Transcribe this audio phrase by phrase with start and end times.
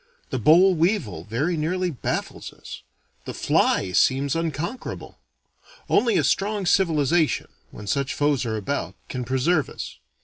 [0.31, 2.81] The boll weevil very nearly baffles us.
[3.25, 5.19] The fly seems unconquerable.
[5.91, 9.99] Only a strong civilization, when such foes are about, can preserve us.